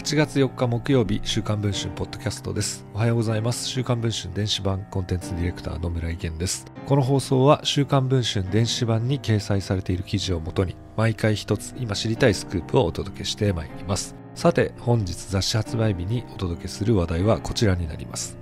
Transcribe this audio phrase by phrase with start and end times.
[0.00, 2.86] 8月4日木曜日週刊文春ポッドキャストです。
[2.94, 3.68] おはようございます。
[3.68, 6.64] 週刊文春電子版コンテンツディレクター野村井源です。
[6.86, 14.14] この放送は週刊文春電子版に掲載されている記事をもとに毎回一つ今知りたいスクープをお届けしてまいります。
[14.34, 18.38] さて本日雑誌発売日にお届けする話題はこちらになります。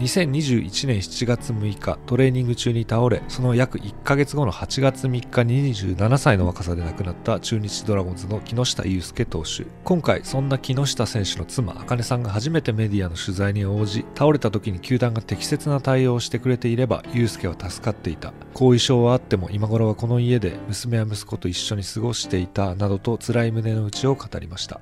[0.00, 9.66] 2021年7月6日トレーニング中に倒れその約1ヶ月後の8月3日に27歳の若さで亡くなった中日ドラゴンズの木下祐介投手。
[9.84, 18.32] 今回そんな木下選手の妻茜さんが初めてメディアの取材に応じ倒れた時に球団が適切な対応をしてくれていれば祐介は助かっていた。
[18.52, 24.80] 後遺症はあっても今頃はこの家で娘や息子と一緒に過ごしていたなどと辛い胸の内を語りました。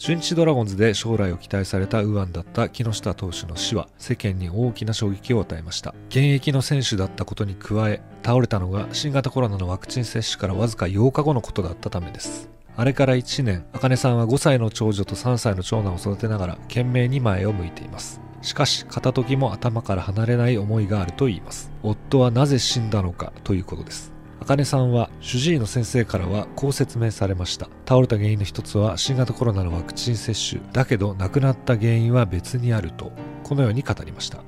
[0.00, 5.94] 中日ドラゴンズで将来を期待された右腕だった木下投手の死は世間に大きな衝撃を与えました。
[6.08, 12.48] 現役の選手だったことに加え倒れたのが新型コロナのワクチン接種からわずか8日後のことだったためです。
[12.78, 18.22] あれから1年茜さんは5歳の長女と3歳の長男を育てながら懸命に前を向いています。
[18.40, 21.70] しかし片時も頭から離れない思いがあると言います。
[21.82, 24.14] 夫はなぜ死んだのかということです。
[24.40, 27.68] 茜さんは主治医の先生からはこう説明されました。
[27.86, 33.12] 倒れた原因の一つは新型コロナのワクチン接種だけど亡くなった原因は別にあると。
[33.44, 34.42] このように語りました。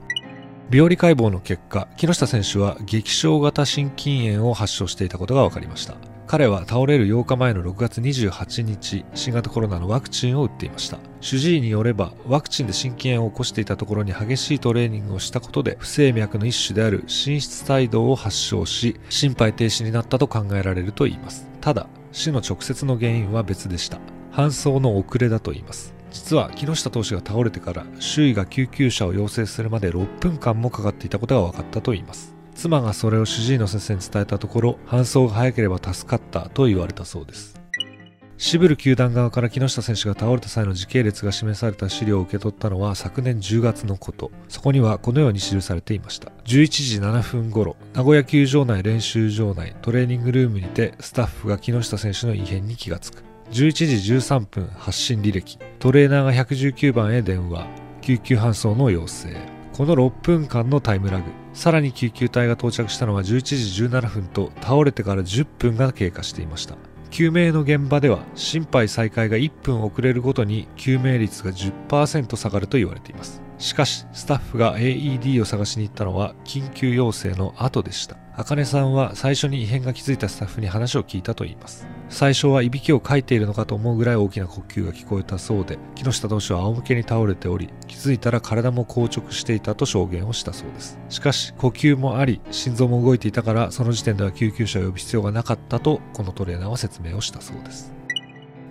[0.71, 5.97] 病理解剖の結果木下選手は激症型心筋炎を発症していたことが分かりました。
[6.27, 10.99] 彼は倒れる8日前の6月28日新型コロナのワクチンを打っていました。
[11.21, 21.49] 主治医によればワクチンで心筋炎を起こしていたところに激しいトレーニングをしたことで不整脈の一種である心室帯動を発症し心肺停止になったと考えられるといいます。
[21.61, 23.99] ただ死の直接の原因は別でした。
[24.33, 25.95] 搬送の遅れだといいます。
[26.11, 32.35] 実は木下投手が倒れてから周囲が救急車を要請するまで6分間もかかっていたことが分かったといいます。
[32.55, 37.61] 妻がそれを主治医の先生に伝えたところ搬送が早ければ助かったと言われたそうです。
[38.39, 44.33] 渋る球団側から木下選手が倒れた際の時系列が示された資料を受け取ったのは昨年10月のこと。
[44.49, 46.33] そこにはこのように記されていました。
[46.45, 53.23] 11時7分頃名古屋球場内練習場内トレーニングルームにてスタッフが木下選手の異変に気がつく。
[53.53, 55.59] 11時13分発信履歴。
[55.79, 57.67] トレーナーが119番へ電話。
[58.01, 59.62] 救急搬送の要請。
[59.73, 61.25] この6分間のタイムラグ。
[61.55, 66.77] さらに救急隊が到着したのは11時17分と倒れてから10分が経過していました。
[67.11, 73.43] 救命の現場では心肺再開が1分遅れるごとに救命率が10%下がると言われています。
[73.59, 78.22] しかしスタッフが AED を探しに行ったのは緊急要請の後でした。
[78.35, 81.87] 茜さんは最初に異変が気づいたスタッフに話を聞いたといいます。
[82.09, 90.99] 最初はいびきをかいているのかと思うぐらい大きな呼吸が聞こえたそうで木下同士は仰向けに倒れており気づいたら体も硬直していたと証言をしたそうです。
[91.09, 97.93] しかし呼吸もあり心臓も動いていたからその時点では救急車を呼ぶ必要がなかったとこのトレーナーは説明をしたそうです。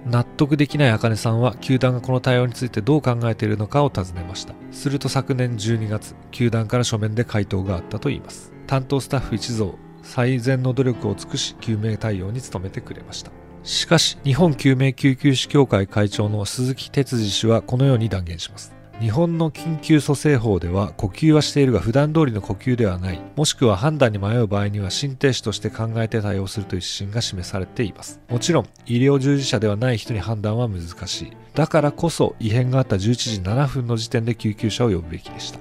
[0.06, 4.54] 納得できない茜さんは球団がこの対応についてどう考えているのかを尋ねました。
[4.72, 8.52] すると昨年12月球団から書面で回答があったといいます。
[8.68, 13.32] 担当スタッフ一同最善の努力を尽くし救命対応に努めてくれました。
[13.64, 18.81] しかし日本救命救急士協会会長の鈴木哲司氏はこのように断言します。
[19.02, 23.20] 日本の緊急蘇生法では呼吸はしているが普段通りの呼吸ではない。
[23.36, 28.22] もしくは判断に迷う場合には心停止として考えて対応するという指針が示されています。
[28.30, 31.32] もちろん医療従事者ではない人に判断は難しい。
[31.56, 35.60] だからこそ異変があった11時7分の時点で救急車を呼ぶべきでした。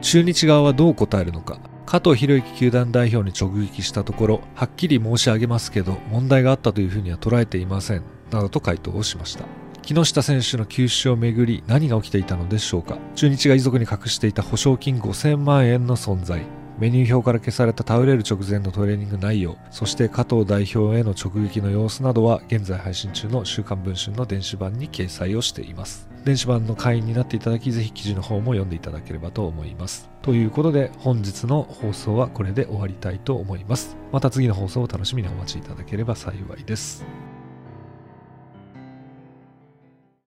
[0.00, 1.60] 中日側はどう答えるのか。
[1.84, 8.02] 加藤博之球団代表に直撃したところはっきり申し上げますけど問題があったというふうには捉えていません。
[8.30, 9.63] などと回答をしました。
[9.84, 12.98] 木下選手の休止をめぐり何が起きていたのでしょうか？
[13.14, 16.42] 中日が遺族に隠していた保証金5000万円の存在。
[16.78, 19.56] メニュー表から消された倒れる直前のトレーニング内容。
[19.70, 26.08] そして加藤代表への直撃の様子などは現在配信中の週刊文春の電子版に掲載をしています。
[26.24, 30.08] 電子版の会員になっていただきぜひ記事の方も読んでいただければと思います。
[30.22, 33.96] ということで本日の放送はこれで終わりたいと思います。
[34.10, 37.04] また次の放送を楽しみにお待ちいただければ幸いです。